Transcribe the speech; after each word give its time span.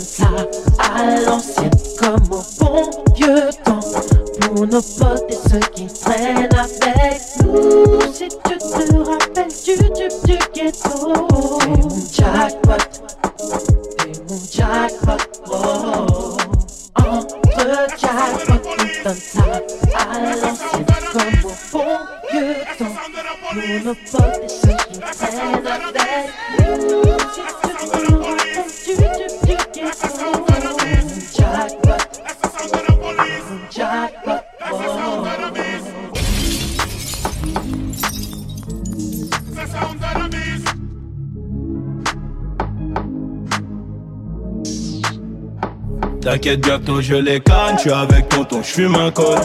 ça 0.00 0.28
à 0.78 1.20
l'ancienne 1.20 1.70
comme 1.98 2.30
au 2.30 2.42
bon 2.58 2.90
vieux 3.14 3.50
temps. 3.64 3.80
Pour 4.40 4.66
nos 4.66 4.82
potes 4.82 5.24
et 5.28 5.48
ceux 5.50 5.58
qui 5.74 5.86
traînent 5.86 6.48
avec 6.52 7.20
nous. 7.44 8.00
Si 8.12 8.28
tu 8.28 8.58
te 8.58 8.94
rappelles 8.96 9.48
du 9.64 9.76
tube 9.76 10.16
du 10.24 10.38
ghetto, 10.54 11.26
t'es 11.58 11.68
mon 11.68 12.00
jackpot, 12.12 12.84
t'es 13.98 14.12
mon 14.28 14.40
jackpot. 14.50 15.22
Oh. 15.50 16.36
Entre 16.96 17.68
jackpot, 17.98 18.62
on 18.68 19.04
donne 19.04 19.16
ça 19.16 19.46
à 19.98 20.20
l'ancienne 20.36 20.86
comme 21.12 21.50
au 21.50 21.54
bon 21.72 21.90
vieux 22.32 22.56
temps. 22.78 22.96
Pour 23.50 23.84
nos 23.84 23.94
potes 23.94 24.40
et 24.44 24.48
ceux 24.48 24.76
qui 24.90 24.98
traînent 24.98 25.66
avec 25.66 26.26
nous. 26.58 26.65
T'inquiète 46.46 46.64
bientôt 46.64 47.00
je 47.00 47.16
les 47.16 47.40
canne, 47.40 47.74
tu 47.76 47.90
avec 47.90 48.28
tonton, 48.28 48.62
j'fume 48.62 48.94
un 48.94 49.10
col. 49.10 49.36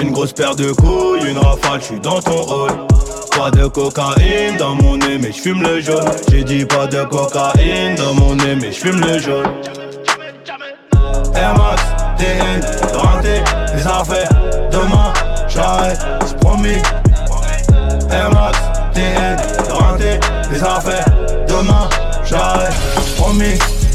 Une 0.00 0.10
grosse 0.10 0.32
paire 0.32 0.56
de 0.56 0.72
couilles, 0.72 1.28
une 1.28 1.36
rafale, 1.36 1.82
j'suis 1.82 2.00
dans 2.00 2.18
ton 2.18 2.40
rôle. 2.40 2.70
Pas 3.36 3.50
de 3.50 3.66
cocaïne 3.66 4.56
dans 4.58 4.74
mon 4.74 4.96
nez 4.96 5.18
mais 5.20 5.32
j'fume 5.32 5.60
le 5.60 5.82
jaune. 5.82 6.08
J'ai 6.30 6.42
dit 6.42 6.64
pas 6.64 6.86
de 6.86 7.04
cocaïne 7.04 7.94
dans 7.96 8.14
mon 8.14 8.36
nez 8.36 8.56
mais 8.58 8.72
j'fume 8.72 9.02
le 9.02 9.18
jaune. 9.18 9.52
Air 11.34 11.54
Max, 11.58 11.82
TN, 12.16 12.96
renté, 12.96 13.42
les 13.76 13.86
affaires. 13.86 14.30
Demain, 14.72 15.12
j'arrête, 15.46 16.00
c'est 16.24 16.38
promis. 16.38 16.80
Air 18.10 18.30
Max, 18.32 18.58
TN, 18.94 19.36
renté, 19.70 20.18
les 20.50 20.62
affaires. 20.62 21.04
Demain, 21.46 21.86
j'arrête, 22.24 22.72
promis 23.18 23.58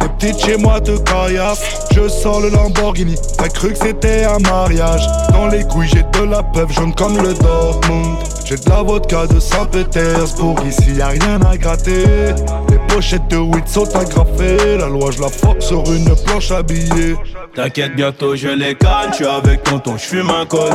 Les 0.00 0.08
petites 0.08 0.44
chez 0.44 0.56
moi 0.56 0.80
te 0.80 0.96
caillassent, 0.98 1.86
je 1.94 2.08
sors 2.08 2.40
le 2.40 2.50
Lamborghini. 2.50 3.14
T'as 3.36 3.48
cru 3.48 3.72
que 3.72 3.78
c'était 3.78 4.24
un 4.24 4.38
mariage? 4.38 5.06
Dans 5.32 5.48
les 5.48 5.64
couilles, 5.64 5.88
j'ai 5.88 6.02
de 6.02 6.24
la 6.24 6.42
peuple 6.42 6.72
jaune 6.72 6.94
comme 6.94 7.16
le 7.16 7.34
Dortmund. 7.34 8.16
J'ai 8.44 8.56
de 8.56 8.68
la 8.68 8.82
vodka 8.82 9.26
de 9.26 9.38
Saint-Pétersbourg, 9.38 10.56
ici 10.66 10.94
y 10.96 11.02
a 11.02 11.08
rien 11.08 11.40
à 11.42 11.56
gratter. 11.56 12.34
Les 12.68 12.78
pochettes 12.88 13.28
de 13.28 13.36
weed 13.36 13.68
sont 13.68 13.88
agrafées, 13.96 14.76
la 14.78 14.88
loi 14.88 15.10
je 15.12 15.20
la 15.20 15.28
force 15.28 15.66
sur 15.66 15.84
une 15.92 16.14
planche 16.24 16.50
habillée. 16.50 17.14
T'inquiète 17.54 17.94
bientôt 17.94 18.34
je 18.36 18.48
les 18.48 18.74
canne, 18.74 19.10
tu 19.16 19.26
avec 19.26 19.62
tonton, 19.62 19.96
j'fume 19.96 20.30
un 20.30 20.46
col 20.46 20.70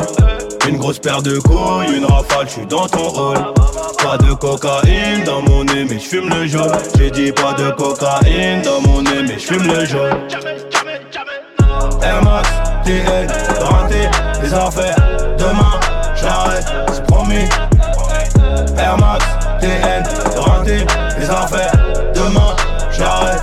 Une 0.68 0.78
grosse 0.78 0.98
paire 0.98 1.22
de 1.22 1.38
couilles, 1.38 1.96
une 1.96 2.04
rafale, 2.04 2.48
j'suis 2.48 2.66
dans 2.66 2.86
ton 2.86 3.08
rôle 3.08 3.55
Pas 4.02 4.18
de 4.18 4.32
cocaïne 4.34 5.24
dans 5.24 5.42
mon 5.42 5.64
nez 5.64 5.84
mais 5.84 5.98
j'fume 5.98 6.28
le 6.28 6.46
jaune 6.46 6.72
J'ai 6.98 7.10
dit 7.10 7.32
pas 7.32 7.52
de 7.54 7.70
cocaïne 7.70 8.62
dans 8.62 8.80
mon 8.80 9.02
nez 9.02 9.22
mais 9.22 9.38
j'fume 9.38 9.66
le 9.66 9.84
jaune 9.84 10.26
Max, 12.22 12.48
TN, 12.84 13.26
renté, 13.60 14.08
les 14.42 14.54
affaires. 14.54 14.96
Demain, 15.38 15.80
j'arrête, 16.14 16.66
c'est 16.92 17.04
promis. 17.06 17.48
Air 18.78 18.96
Max, 18.98 19.24
TN, 19.60 20.04
renté, 20.36 20.78
les 21.18 21.30
affaires. 21.30 21.72
Demain, 22.14 22.56
j'arrête, 22.90 23.42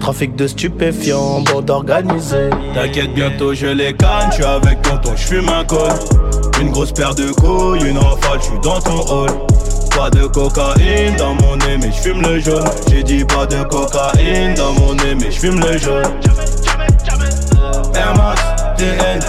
Trafic 0.00 0.34
de 0.34 0.46
stupéfiants, 0.46 1.42
bande 1.42 1.70
organisée. 1.70 2.50
T'inquiète 2.74 3.14
bientôt 3.14 3.54
je 3.54 3.66
les 3.66 3.92
canne, 3.92 4.30
tu 4.34 4.42
avec 4.42 4.80
tonton, 4.82 5.12
j'fume 5.14 5.48
un 5.48 5.64
col. 5.64 5.92
Une 6.60 6.70
grosse 6.70 6.92
paire 6.92 7.14
de 7.14 7.30
couilles, 7.32 7.86
une 7.86 7.98
rafale, 7.98 8.40
j'suis 8.40 8.58
dans 8.62 8.80
ton 8.80 9.00
hall. 9.12 9.30
Pas 9.96 10.10
de 10.10 10.26
cocaïne 10.26 11.16
dans 11.16 11.34
mon 11.34 11.56
nez 11.56 11.76
mais 11.80 11.92
j'fume 11.92 12.22
le 12.22 12.40
jaune. 12.40 12.64
J'ai 12.90 13.02
dit 13.02 13.24
pas 13.24 13.46
de 13.46 13.62
cocaïne 13.64 14.54
dans 14.54 14.72
mon 14.72 14.94
nez 14.94 15.14
mais 15.20 15.30
j'fume 15.30 15.60
le 15.60 15.78
jaune. 15.78 16.04
Air 17.94 18.14
Max, 18.16 18.40
TN, 18.78 19.20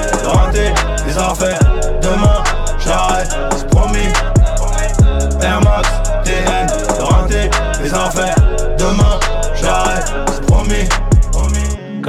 les 1.06 1.18
affaires 1.18 1.60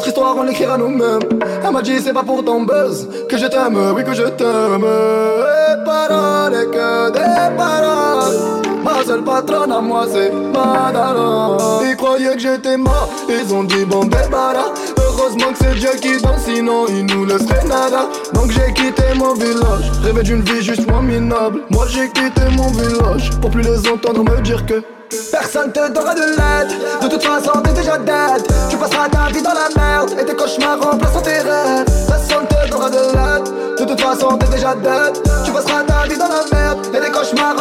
Notre 0.00 0.08
histoire 0.08 0.34
on 0.34 0.44
l'écrira 0.44 0.78
nous-mêmes. 0.78 1.20
Elle 1.62 1.70
m'a 1.70 1.82
dit 1.82 1.98
c'est 2.00 2.14
pas 2.14 2.22
pour 2.22 2.42
ton 2.42 2.62
buzz 2.62 3.06
Que 3.28 3.36
je 3.36 3.44
t'aime, 3.44 3.76
oui 3.94 4.02
que 4.02 4.14
je 4.14 4.22
t'aime. 4.22 4.82
Et 4.82 5.84
paroles 5.84 6.54
et 6.54 6.66
que 6.74 7.10
des 7.10 7.54
paroles. 7.54 8.62
Ma 8.82 9.04
seule 9.04 9.22
patronne 9.22 9.70
à 9.70 9.80
moi 9.82 10.06
c'est 10.10 10.32
Madara 10.32 11.82
Ils 11.82 11.96
croyaient 11.96 12.32
que 12.32 12.38
j'étais 12.38 12.78
mort. 12.78 13.10
Ils 13.28 13.52
ont 13.52 13.64
dit 13.64 13.84
bon 13.84 14.04
débarras 14.04 14.72
Heureusement 14.96 15.52
que 15.52 15.58
c'est 15.58 15.74
Dieu 15.74 15.90
qui 16.00 16.18
danse 16.22 16.44
Sinon 16.46 16.86
il 16.88 17.04
nous 17.04 17.26
laisserait 17.26 17.66
nada. 17.68 18.08
Donc 18.32 18.52
j'ai 18.52 18.72
quitté 18.72 19.02
mon 19.16 19.34
village. 19.34 19.92
Rêvé 20.02 20.22
d'une 20.22 20.40
vie 20.40 20.62
juste 20.62 20.88
moins 20.88 21.02
minable. 21.02 21.60
Moi 21.68 21.84
j'ai 21.90 22.08
quitté 22.08 22.40
mon 22.56 22.68
village 22.68 23.28
Pour 23.42 23.50
plus 23.50 23.60
les 23.60 23.86
entendre 23.86 24.24
me 24.24 24.40
dire 24.40 24.64
que 24.64 24.82
Personne 25.10 25.72
te 25.72 25.88
donnera 25.88 26.14
de 26.14 26.20
l'aide. 26.20 26.78
De 27.02 27.08
toute 27.08 27.22
façon 27.22 27.60
t'es 27.62 27.72
déjà 27.72 27.98
dead. 27.98 28.46
Tu 28.68 28.76
passeras 28.76 29.08
ta 29.08 29.26
vie 29.32 29.42
dans 29.42 29.52
la 29.52 29.68
merde. 29.76 30.14
Et 30.20 30.24
tes 30.24 30.36
cauchemars 30.36 30.80
remplaceront 30.80 31.20
tes 31.20 31.38
rêves. 31.38 31.84
Personne 32.06 32.46
te 32.46 32.70
donnera 32.70 32.90
de 32.90 32.96
l'aide. 32.96 33.76
De 33.78 33.84
toute 33.84 34.00
façon 34.00 34.38
t'es 34.38 34.46
déjà 34.48 34.74
dead. 34.74 35.18
Tu 35.44 35.50
passeras 35.50 35.82
ta 35.82 36.06
vie 36.08 36.16
dans 36.16 36.28
la 36.28 36.44
merde. 36.52 36.86
Et 36.94 37.00
tes 37.00 37.10
cauchemars 37.10 37.59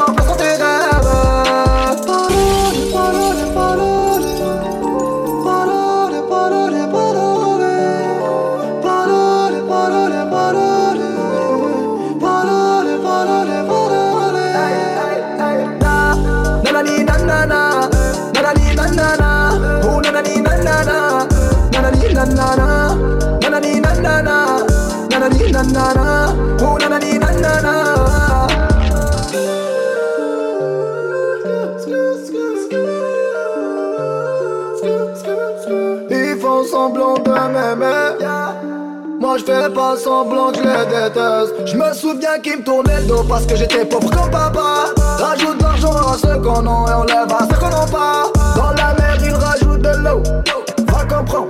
Oh 26.62 26.78
Ils 36.10 36.38
font 36.40 36.64
semblant 36.64 37.16
de 37.16 37.30
m'aimer. 37.30 38.26
Moi 39.20 39.38
je 39.38 39.44
fais 39.44 39.70
pas 39.70 39.98
semblant 39.98 40.52
que 40.52 40.60
les 40.60 40.86
déteste. 40.86 41.54
Je 41.66 41.76
me 41.76 41.94
souviens 41.94 42.40
qu'ils 42.42 42.60
me 42.60 42.64
tournaient 42.64 43.02
le 43.02 43.08
dos 43.08 43.24
parce 43.28 43.46
que 43.46 43.58
j'étais 43.58 43.84
pauvre 43.84 44.10
comme 44.10 44.32
papa. 44.32 44.86
Rajoute 45.18 45.62
l'argent 45.62 45.92
à 45.92 46.18
ceux 46.18 46.40
qu'on 46.40 46.66
a 46.66 46.90
et 46.90 46.94
on 46.96 47.04
lève 47.04 47.28
à 47.30 47.40
ceux 47.50 47.60
qu'on 47.60 47.70
n'a 47.70 47.86
pas. 47.86 48.32
Dans 48.56 48.72
la 48.72 48.94
mer 48.94 49.18
ils 49.22 49.34
rajoutent 49.34 49.82
de 49.82 49.98
l'eau. 50.04 50.24
Va 50.88 51.04
comprendre 51.04 51.50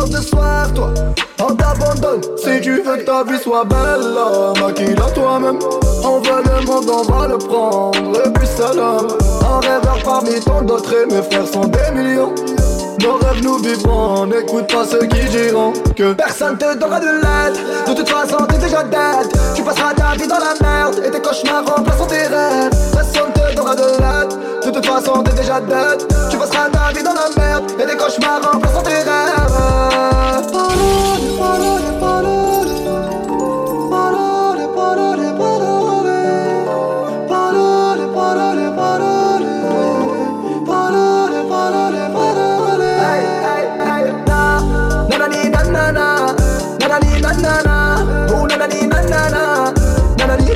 de 0.00 0.20
soif 0.20 0.72
toi 0.74 0.92
on 1.40 1.54
t'abandonne 1.54 2.20
Si 2.36 2.60
tu 2.60 2.82
veux 2.82 2.96
que 2.96 3.04
ta 3.04 3.24
vie 3.24 3.38
soit 3.38 3.64
belle 3.64 4.14
Maquille-la 4.60 5.10
toi-même 5.10 5.58
On 6.04 6.20
veut 6.20 6.42
le 6.44 6.66
monde 6.66 6.88
on 6.88 7.02
va 7.02 7.26
le 7.26 7.38
prendre 7.38 7.96
Et 8.24 8.30
puis 8.30 8.46
salam 8.46 9.08
Un 9.44 9.60
rêveur 9.60 9.98
parmi 10.04 10.38
tant 10.40 10.62
d'autres 10.62 10.94
et 10.94 11.06
mes 11.06 11.22
frères 11.22 11.46
sont 11.46 11.66
des 11.66 11.90
millions 12.00 12.32
nos 13.02 13.14
rêves 13.14 13.42
nous 13.42 13.58
vivrons, 13.58 14.26
n'écoute 14.26 14.72
pas 14.72 14.84
ceux 14.84 15.04
qui 15.06 15.24
diront 15.28 15.72
que 15.96 16.12
personne 16.12 16.56
te 16.56 16.78
donnera 16.78 17.00
de 17.00 17.06
l'aide. 17.06 17.58
De 17.88 17.94
toute 17.94 18.08
façon, 18.08 18.46
t'es 18.46 18.58
déjà 18.58 18.84
dead. 18.84 19.26
Tu 19.56 19.62
passeras 19.62 19.92
ta 19.94 20.12
vie 20.14 20.28
dans 20.28 20.38
la 20.38 20.54
merde 20.60 21.02
et 21.04 21.10
tes 21.10 21.20
cauchemars 21.20 21.64
remplaceront 21.66 22.06
tes 22.06 22.26
rêves. 22.28 22.70
Personne 22.92 23.32
te 23.32 23.56
donnera 23.56 23.74
de 23.74 23.82
l'aide. 23.82 24.38
De 24.64 24.70
toute 24.70 24.86
façon, 24.86 25.22
t'es 25.24 25.32
déjà 25.32 25.60
dead. 25.60 26.06
Tu 26.30 26.36
passeras 26.36 26.68
ta 26.68 26.92
vie 26.96 27.02
dans 27.02 27.14
la 27.14 27.28
merde 27.36 27.72
et 27.80 27.86
tes 27.86 27.96
cauchemars 27.96 28.40
remplaceront 28.52 28.71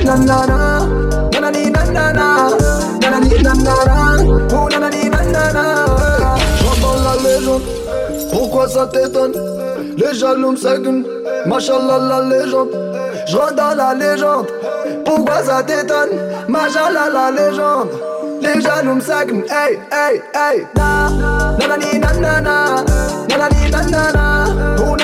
nanani 0.07 1.71
nanana, 5.09 5.85
oh 6.83 6.95
la 7.03 7.13
légende, 7.23 7.61
pourquoi 8.31 8.67
ça 8.69 8.87
t'étonne? 8.87 9.33
Les 9.97 10.13
jaloux 10.17 10.51
me 10.51 10.57
s'aguent, 10.57 11.03
machallah 11.45 11.99
la 11.99 12.21
légende. 12.21 12.69
J'rentre 13.27 13.75
la 13.75 13.93
légende, 13.93 14.47
pourquoi 15.05 15.43
ça 15.43 15.61
t'étonne? 15.63 16.11
Machallah 16.47 17.09
la 17.13 17.31
légende. 17.31 17.89
Les 18.41 18.61
jaloux 18.61 18.95
me 18.95 19.01
s'aguent, 19.01 19.45
hey 19.49 19.79
hey 19.91 20.21
hey. 20.33 20.67
Na, 20.75 21.09
nanani 21.59 21.99
nanana, 21.99 22.83
nanani 23.29 23.69
nanana, 23.71 24.45
oh 24.79 24.95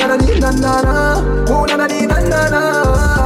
나나니 0.00 0.40
나나나 0.40 1.44
오 1.50 1.66
나나니 1.66 2.06
나나나 2.06 3.19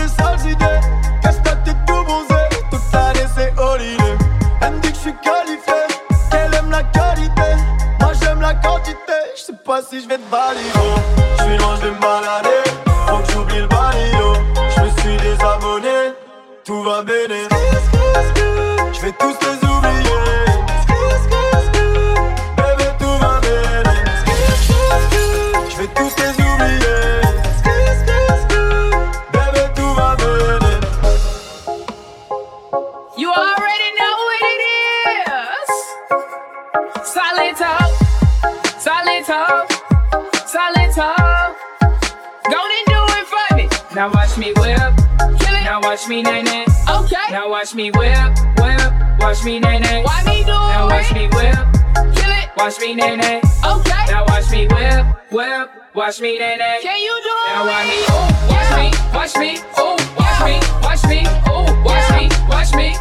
des 0.00 0.08
sales 0.08 0.50
idées. 0.50 0.80
Cache 1.22 1.42
ta 1.42 1.56
tête 1.56 1.76
tout 1.86 2.02
bronzé, 2.04 2.42
toute 2.70 2.80
l'année 2.92 3.28
c'est 3.36 3.52
holiday. 3.58 4.16
Elle 4.62 4.72
me 4.74 4.80
dit 4.80 4.90
que 4.90 4.94
je 4.94 5.00
suis 5.00 5.14
qualifié, 5.22 5.80
qu'elle 6.30 6.54
aime 6.54 6.70
la 6.70 6.82
qualité. 6.84 7.48
Moi 8.00 8.12
j'aime 8.20 8.40
la 8.40 8.54
quantité, 8.54 9.18
je 9.36 9.42
sais 9.42 9.58
pas 9.64 9.80
si 9.82 10.02
je 10.02 10.08
vais 10.08 10.18
te 10.18 10.30
balayer. 10.30 10.70
Je 11.38 11.42
suis 11.44 11.58
loin, 11.58 11.76
je 11.76 11.86
vais 11.86 11.90
me 11.92 12.00
balader. 12.00 12.62
Faut 13.08 13.18
que 13.18 13.32
j'oublie 13.32 13.60
le 13.60 13.66
balayo. 13.66 14.34
Je 14.76 14.80
me 14.82 14.90
suis 15.00 15.16
désabonné, 15.16 16.14
tout 16.64 16.82
va 16.82 17.02
béné. 17.02 17.48
Je 18.92 19.00
vais 19.00 19.12
tous 19.12 19.36
les 19.46 19.59
talk, 37.60 37.92
talk, 39.26 39.68
do 42.88 43.00
it 43.18 43.26
for 43.28 43.56
me. 43.56 43.68
Now 43.94 44.10
watch 44.10 44.38
me 44.38 44.52
whip, 44.56 44.78
kill 45.38 45.54
it. 45.54 45.64
Now 45.64 45.80
watch 45.82 46.08
me 46.08 46.22
nay 46.22 46.42
nay. 46.42 46.64
Okay. 46.88 47.28
Now 47.30 47.50
watch 47.50 47.74
me 47.74 47.90
whip, 47.90 48.32
whip. 48.56 48.92
Watch 49.20 49.44
me 49.44 49.60
nay 49.60 49.78
nay. 49.78 50.02
Me 50.24 50.42
do 50.42 50.52
it? 50.52 50.72
Now 50.72 50.86
watch 50.88 51.12
me 51.12 51.28
whip, 51.36 51.66
kill 52.16 52.32
it. 52.32 52.48
Watch 52.56 52.80
me. 52.80 52.92
Okay. 52.94 54.04
Now 54.08 54.24
watch 54.26 54.50
me 54.50 54.66
whip, 54.66 55.06
whip. 55.30 55.70
Watch 55.94 56.20
me. 56.22 56.38
Can 56.38 56.98
you 56.98 57.20
do 57.22 57.28
it? 57.28 57.52
Now 57.52 57.66
watch 57.66 57.86
me, 57.86 57.98
oh, 58.08 58.24
watch 58.48 58.70
yeah. 58.70 58.80
me, 58.80 58.88
watch 59.12 59.36
me, 59.36 59.58
oh, 59.76 59.96
watch 60.16 60.40
yeah. 60.40 60.46
me, 60.46 60.56
watch 60.80 61.04
me, 61.04 61.20
oh, 61.46 61.82
watch 61.84 62.10
yeah. 62.10 62.16
me, 62.16 62.28
watch 62.48 62.74
me. 62.74 62.99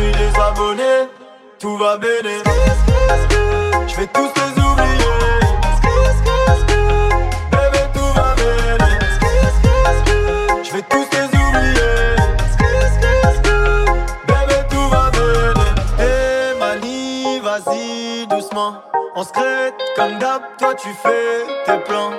Suis 0.00 0.12
désabonné, 0.12 1.08
tout 1.58 1.76
va 1.76 1.96
béné. 1.98 2.42
J'vais 3.88 4.06
tous 4.06 4.30
les 4.36 4.62
oublier. 4.62 5.16
Bébé, 7.50 7.82
tout 7.94 8.12
va 8.16 8.34
béné. 8.40 8.92
J'vais 10.64 10.82
tous 10.82 11.06
les 11.12 11.26
oublier. 11.42 12.16
Bébé, 14.26 14.58
tout 14.70 14.88
va 14.88 15.10
béné. 15.10 15.68
Hey, 15.98 16.58
Mani, 16.58 17.40
vas-y, 17.40 18.26
doucement. 18.26 18.82
On 19.16 19.24
se 19.24 19.32
crête 19.32 19.74
comme 19.96 20.18
d'hab, 20.18 20.42
toi 20.58 20.74
tu 20.74 20.88
fais 21.02 21.46
tes 21.66 21.78
plans. 21.84 22.12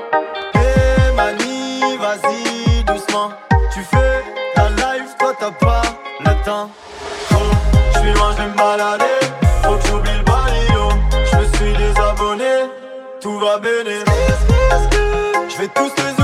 J'vais 15.62 15.70
tous 15.76 15.94
les 16.02 16.21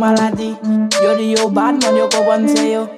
maladi. 0.00 0.56
Yo 1.02 1.16
di 1.16 1.36
yo 1.36 1.48
bad 1.48 1.82
man, 1.82 1.96
yo 1.96 2.08
konponte 2.08 2.64
yo. 2.72 2.88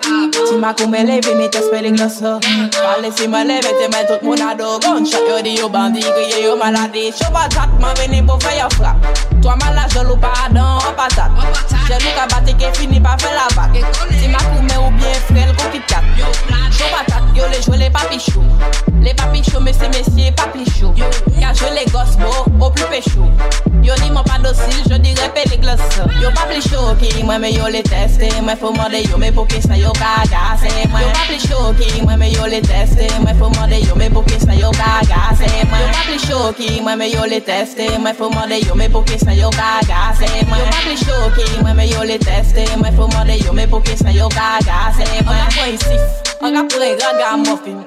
Si 0.47 0.55
ma 0.57 0.73
kou 0.73 0.87
me 0.87 1.03
leve, 1.05 1.35
mi 1.35 1.49
te 1.49 1.61
spelling 1.63 1.99
lo 1.99 2.09
so 2.09 2.39
Pale 2.83 3.11
si 3.13 3.27
me 3.29 3.45
leve, 3.45 3.71
te 3.79 3.87
me 3.93 4.07
tout 4.07 4.23
moun 4.23 4.41
ado 4.41 4.79
Gunshot 4.81 5.29
yo 5.29 5.43
di 5.43 5.57
yo 5.57 5.69
bandi, 5.69 6.01
kriye 6.01 6.43
yo 6.45 6.57
maladi. 6.57 7.13
Choba 7.13 7.49
tat, 7.49 7.69
man 7.81 7.95
veni 7.97 8.23
pou 8.23 8.39
fè 8.41 8.59
yo 8.59 8.69
frap 8.77 8.97
Toa 9.43 9.57
mala 9.57 9.83
la 9.83 9.89
jolou 9.89 10.17
pa 10.17 10.33
adan, 10.47 10.79
an 10.83 10.95
patat 10.99 11.31
Jelou 11.89 12.13
ka 12.17 12.27
bate 12.31 12.57
ke 12.59 12.73
fini 12.77 13.01
pa 13.01 13.17
fè 13.19 13.33
la 13.35 13.49
vat 13.57 13.75
Si 14.19 14.29
ma 14.29 14.39
kou 14.51 14.63
me 14.63 14.77
ou 14.79 14.91
bien 14.99 15.19
frel 15.29 15.55
kon 15.57 15.71
kit 15.75 15.87
kat 15.91 16.05
Choba 16.79 17.05
tat, 17.09 17.23
yo 17.35 17.47
le 17.51 17.63
jwele 17.63 17.91
papi 17.91 18.19
chou 18.19 18.43
mwen 27.33 27.41
me 27.41 27.51
yo 27.51 27.69
le 27.69 27.83
teste 27.83 28.29
Mwen 28.43 28.57
fò 28.57 28.71
mande 28.77 29.03
yo 29.11 29.19
me 29.19 29.31
pou 29.33 29.47
ki 29.47 29.61
sa 29.63 29.77
yo 29.77 29.93
ka 29.93 30.25
gase 30.31 30.69
Mwen. 30.91 31.03
Yo 31.03 31.13
pa 31.13 31.25
pli 31.27 31.39
choki, 31.39 32.03
mwen 32.03 32.19
me 32.19 32.31
yo 32.33 32.47
le 32.47 32.61
teste 32.61 33.09
Mwen 33.21 33.39
fò 33.39 33.49
mande 33.57 33.81
yo 33.81 33.95
me 33.97 34.11
pou 34.11 34.23
ki 34.25 34.39
sa 34.41 34.53
yo 34.53 34.71
ka 34.73 35.01
gase 35.09 35.49
Mwen. 35.71 35.81
Yo 35.81 35.89
pa 35.93 36.03
pli 36.05 36.19
choki, 36.27 36.81
mwen 36.83 36.99
me 36.99 37.11
yo 37.11 37.25
le 37.27 37.41
teste 37.41 37.89
Mwen 37.99 38.15
fò 38.17 38.29
mande 38.35 38.61
yo 38.67 38.75
me 38.75 38.89
pou 38.89 39.05
ki 39.05 39.19
sa 39.19 39.33
yo 39.33 39.51
ka 39.51 39.81
gase 39.89 40.29
Mwen. 40.49 40.61
Yo 40.61 40.67
pa 40.67 40.81
pli 40.85 40.97
choki, 41.05 41.47
mwen 41.63 41.77
me 41.77 41.89
yo 41.89 42.05
le 42.05 42.19
teste 42.19 42.67
Mwen 42.77 42.97
fò 42.97 43.09
mande 43.15 43.39
yo 43.41 43.53
me 43.53 43.67
pou 43.67 43.81
ki 43.81 43.97
sa 43.97 44.11
yo 44.13 44.29
ka 44.29 44.59
gase 44.69 45.09
Mwen. 45.25 45.41
Yo 45.41 45.49
pa 45.57 45.69
isif, 45.73 46.03
mwen 46.43 46.59
ka 46.59 46.67
pre 46.77 46.93
raga 47.01 47.37
muffin 47.41 47.81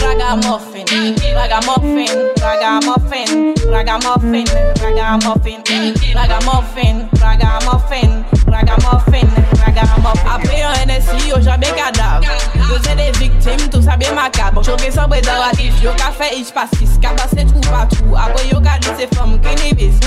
Raga 0.00 0.36
muffin, 0.36 1.16
raga 1.34 1.60
muffin, 1.64 2.34
raga 2.42 2.78
muffin, 2.84 3.54
raga 3.70 3.98
muffin, 3.98 4.44
raga 4.82 5.18
muffin, 5.24 5.94
raga 6.14 6.38
muffin. 6.44 7.19
ragamuffin, 7.30 8.24
ragamuffin, 8.46 9.28
ragamuffin. 9.62 10.28
Apre 10.30 10.58
yon 10.58 10.74
NSI 10.88 11.28
yo 11.28 11.38
jabe 11.40 11.66
kadav 11.76 12.24
Yo 12.70 12.78
se 12.82 12.94
de 12.96 13.10
viktim, 13.18 13.68
tou 13.70 13.82
sa 13.82 13.96
be 13.96 14.06
makab 14.16 14.58
Choke 14.64 14.90
sobre 14.92 15.20
doratif, 15.22 15.74
yo 15.82 15.94
ka 15.98 16.10
fe 16.10 16.30
ich 16.34 16.52
paskis 16.54 16.98
Ka 17.02 17.14
pase 17.14 17.46
trou 17.46 17.60
patrou, 17.70 18.16
apre 18.16 18.48
yo 18.50 18.60
ka 18.60 18.78
di 18.82 18.90
se 18.98 19.06
fom 19.14 19.38
kinibis 19.38 20.00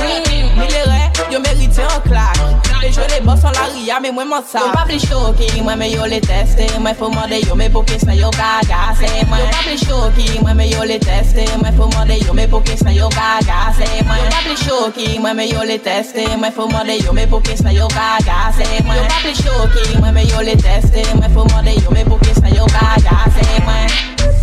Milere, 0.57 1.11
yo 1.31 1.39
merite 1.39 1.83
an 1.87 2.01
klak 2.03 2.73
Le 2.83 2.91
jo 2.91 3.01
de 3.07 3.21
boss 3.23 3.43
an 3.45 3.53
la 3.53 3.67
ria, 3.71 3.99
me 4.01 4.11
mwen 4.11 4.27
man 4.27 4.43
sa 4.43 4.59
Yo 4.59 4.73
pa 4.73 4.83
pli 4.85 4.99
choki, 4.99 5.47
mwen 5.61 5.79
me 5.79 5.87
yo 5.91 6.05
le 6.05 6.19
teste. 6.19 6.67
Mwen 6.79 6.95
fo 6.95 7.09
mande 7.09 7.39
yo 7.47 7.55
me 7.55 7.69
pou 7.69 7.83
kis 7.87 8.03
na 8.03 8.13
yo 8.13 8.29
ka 8.35 8.59
gase 8.67 9.07
Yo 9.07 9.23
pa 9.29 9.61
pli 9.63 9.77
choki, 9.79 10.27
mwen 10.41 10.57
me 10.57 10.67
yo 10.67 10.83
le 10.83 10.99
teste. 10.99 11.45
Mwen 11.61 11.77
fo 11.77 11.87
mande 11.95 12.19
yo 12.25 12.33
me 12.33 12.47
pou 12.51 12.59
kis 12.59 12.83
na 12.83 12.91
yo 12.91 13.07
ka 13.15 13.39
gase 13.47 13.87
Yo 13.87 14.03
pa 14.03 14.41
pli 14.43 14.57
choki, 14.65 15.07
mwen 15.19 15.37
me 15.39 15.47
yo 15.47 15.63
le 15.63 15.79
teste. 15.79 16.27
Mwen 16.35 16.51
fo 16.51 16.67
mande 16.67 16.99
yo 16.99 17.12
yo 17.13 17.15
me 17.15 17.27
pou 17.27 17.41
ki 17.45 17.55
sa 17.57 17.69
yo 17.69 17.87
ka 17.93 18.17
gase 18.25 18.65
mwen. 18.85 18.97
Yo 18.97 19.03
pa 19.05 19.19
pli 19.21 19.33
choki 19.37 19.99
mwen, 19.99 20.13
me 20.13 20.25
yo 20.25 20.41
le 20.41 20.55
teste 20.57 21.05
mwen. 21.13 21.29
Fou 21.33 21.45
mwande 21.51 21.75
yo 21.77 21.91
me 21.91 22.03
pou 22.09 22.17
ki 22.25 22.33
sa 22.39 22.49
yo 22.49 22.65
ka 22.73 22.95
gase 23.05 23.45
mwen. 23.67 24.42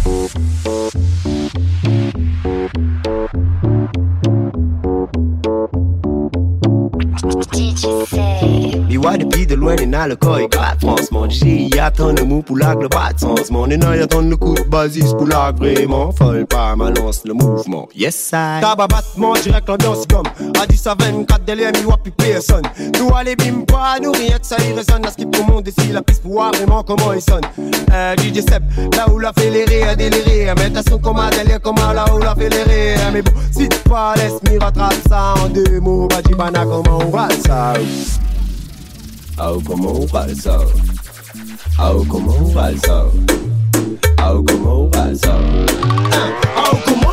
Loin, 9.60 9.76
les 9.76 9.86
n'a 9.86 10.08
le 10.08 10.16
corps 10.16 10.38
éclate. 10.38 10.80
Franchement, 10.80 11.26
j'ai 11.28 11.68
y 11.68 11.78
attend 11.78 12.12
le 12.12 12.24
mot 12.24 12.42
pour 12.42 12.56
la 12.56 12.74
le 12.74 12.88
pas 12.88 13.12
de 13.12 13.20
sens. 13.20 13.50
Mon 13.50 13.68
énorme 13.70 13.94
y 13.94 14.00
attend 14.00 14.22
le 14.22 14.36
coup 14.36 14.54
de 14.54 14.62
basis 14.62 15.12
pour 15.12 15.26
la 15.26 15.52
vraiment. 15.52 16.10
Folle 16.12 16.46
pas, 16.46 16.74
ma 16.74 16.90
lance 16.90 17.22
le 17.24 17.34
mouvement. 17.34 17.88
Yes, 17.94 18.30
I. 18.32 18.60
Tabac 18.60 18.88
battement, 18.88 19.34
direct 19.34 19.68
l'ambiance 19.68 20.06
comme. 20.06 20.26
À 20.60 20.66
10 20.66 20.86
à 20.86 20.94
24 20.98 21.44
délai, 21.44 21.72
mi 21.72 21.84
wapi 21.84 22.10
personne. 22.10 22.62
Nous 22.98 23.10
allez 23.14 23.36
bim 23.36 23.64
pas, 23.66 23.98
nous 24.02 24.12
rien 24.12 24.38
que 24.38 24.46
ça 24.46 24.56
y 24.58 24.72
résonne. 24.72 25.02
La 25.02 25.10
skip 25.10 25.30
tout 25.30 25.42
le 25.46 25.52
monde 25.52 25.68
ici, 25.68 25.92
la 25.92 26.02
piste 26.02 26.22
pour 26.22 26.32
voir 26.32 26.52
vraiment 26.52 26.82
comment 26.82 27.12
il 27.12 27.20
sonne. 27.20 27.44
Euh, 27.92 28.16
DJ 28.16 28.40
Seb, 28.40 28.62
là 28.96 29.08
où 29.10 29.18
la 29.18 29.32
les 29.36 29.64
rires, 29.64 29.96
délirer. 29.96 30.52
Mais 30.56 30.70
t'as 30.70 30.82
son 30.88 31.00
un 31.16 31.30
délire, 31.30 31.60
comment 31.62 31.92
là 31.92 32.06
où 32.12 32.18
la 32.18 32.32
rires. 32.32 33.10
Mais 33.12 33.22
bon, 33.22 33.32
si 33.52 33.68
tu 33.68 33.78
pas, 33.88 34.14
laisse-moi 34.16 34.58
rattrape 34.60 34.94
ça 35.08 35.34
en 35.44 35.48
deux 35.48 35.80
mots. 35.80 36.08
Bah, 36.08 36.16
Jibana, 36.26 36.64
comment 36.64 36.98
on 37.04 37.10
va 37.10 37.28
ça? 37.46 37.74
Oh, 39.42 39.58
como 39.64 39.92
un 39.92 40.06
falso. 40.06 40.70
Oh, 41.78 42.04
como 42.06 42.30
un 42.30 42.52
falso. 42.52 43.10
Oh, 44.22 44.44
como 44.44 44.80
un 44.80 44.92
falso. 44.92 45.32
Oh, 46.56 46.78
como 46.84 47.09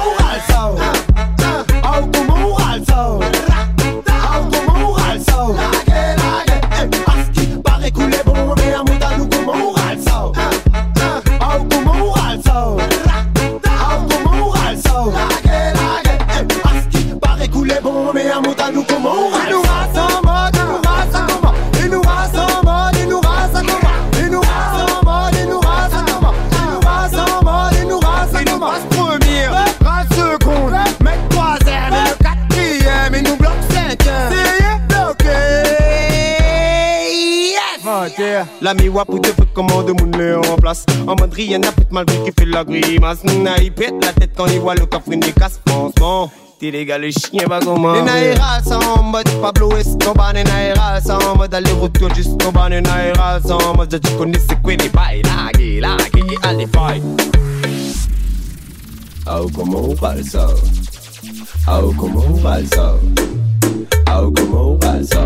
L'ami 38.61 38.89
wap 38.89 39.09
ou 39.09 39.19
te 39.19 39.29
fait 39.29 39.53
commande 39.53 39.91
mon 39.99 40.07
nez 40.17 40.35
en 40.35 40.55
place. 40.57 40.85
En 41.07 41.15
mode 41.15 41.33
rien 41.33 41.59
n'a 41.59 41.71
fait 41.71 41.87
malgré 41.91 42.17
qu'il 42.23 42.33
fait 42.37 42.45
la 42.45 42.63
grimace. 42.63 43.23
N'a 43.23 43.57
il 43.61 43.71
pète 43.71 43.95
la 44.03 44.13
tête 44.13 44.31
quand 44.35 44.47
il 44.47 44.59
voit 44.59 44.75
le 44.75 44.85
coffre 44.85 45.09
des 45.09 45.31
casse 45.31 45.59
franchement. 45.65 46.31
T'es 46.59 46.71
les 46.71 46.85
gars, 46.85 46.97
le 46.97 47.11
chien 47.11 47.45
va 47.47 47.59
comment. 47.59 48.01
Naïras 48.01 48.63
sont 48.63 48.99
en 48.99 49.03
mode 49.03 49.29
Pablo 49.41 49.71
Escobar. 49.77 50.33
Naïras 50.33 51.01
sont 51.01 51.13
en 51.13 51.37
mode 51.37 51.53
aller-retour 51.53 52.13
jusqu'au 52.13 52.51
bas 52.51 52.69
naïras 52.69 53.41
sont 53.41 53.53
en 53.53 53.75
mode 53.75 53.99
tu 53.99 54.11
connais 54.17 54.39
c'est 54.39 54.61
quoi 54.61 54.73
les 54.73 54.89
bails 54.89 55.21
Lagué, 55.23 55.79
lagué, 55.79 56.37
allez 56.43 56.67
fight 56.67 57.03
Oh 59.29 59.47
comment 59.55 59.89
on 59.89 59.95
parle 59.95 60.23
ça 60.23 60.47
Oh 61.69 61.93
comment 61.97 62.23
on 62.29 62.37
parle 62.37 62.65
ça 62.67 62.95
Oh 64.19 64.31
comment 64.31 64.71
on 64.71 64.77
parle 64.77 65.05
ça 65.05 65.21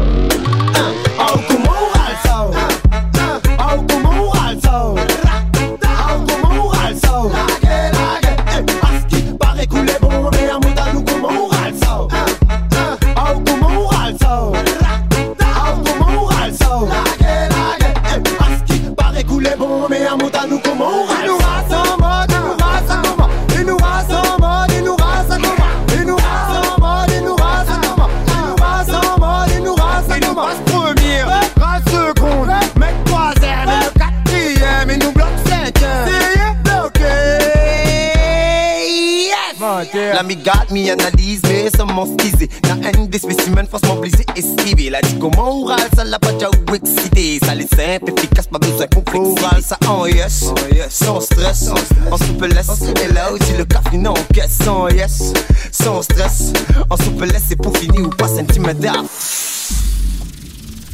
L'ami 39.93 40.35
garde 40.35 40.71
mi 40.71 40.89
analyse, 40.89 41.41
mais 41.43 41.69
ça 41.75 41.85
m'en 41.85 42.05
skizé. 42.05 42.49
Na 42.63 42.87
haine 42.87 43.07
des 43.07 43.17
spécimens, 43.17 43.65
forcément 43.69 43.95
blessé, 43.95 44.25
esquivé. 44.35 44.89
La 44.89 45.01
dit 45.01 45.17
comment 45.19 45.61
oral, 45.61 45.79
ça 45.95 46.03
l'a 46.03 46.19
pas 46.19 46.31
déjà 46.33 46.49
ou 46.49 46.75
excité. 46.75 47.39
Ça 47.43 47.55
l'est 47.55 47.73
simple, 47.73 48.11
efficace, 48.15 48.47
pas 48.47 48.59
besoin 48.59 48.87
complexe. 48.87 49.41
Oral, 49.43 49.61
ça 49.61 49.77
en 49.87 50.05
yes, 50.05 50.45
sans 50.89 51.19
stress, 51.19 51.69
en 52.11 52.17
soupe 52.17 52.43
laisse. 52.43 52.69
Et 53.03 53.13
là 53.13 53.33
où 53.33 53.37
tu 53.37 53.57
le 53.57 53.65
café, 53.65 53.97
non, 53.97 54.13
caisse, 54.33 54.57
sans 54.63 54.87
yes, 54.89 55.33
sans 55.71 56.01
stress, 56.01 56.53
en 56.89 56.97
soupe 56.97 57.21
laisse, 57.21 57.43
c'est 57.49 57.55
pour 57.55 57.75
finir 57.77 58.01
ou 58.01 58.09
pas 58.09 58.27
sentimental. 58.27 59.05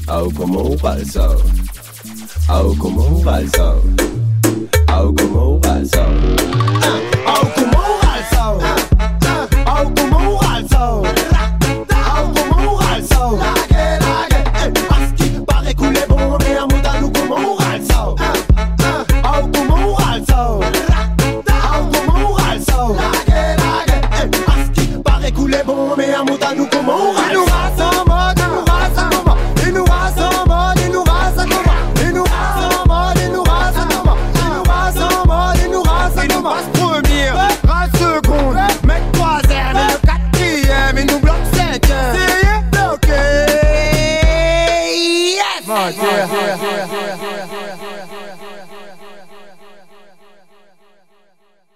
Ah, 0.07 0.21
comment 0.37 0.61
on 0.71 0.77
parle 0.77 1.05
ça? 1.05 1.29
Ah, 2.47 2.61
comment 2.79 3.07
on 3.11 3.21
parle 3.21 3.47
ça? 3.53 3.75
Ah, 4.87 5.03
comment 5.17 5.55
on 5.55 5.59
parle 5.59 5.85
ça? 5.85 6.07
Ah, 7.25 7.41
comment 7.55 7.86